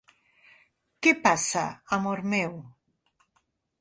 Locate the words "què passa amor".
1.07-2.23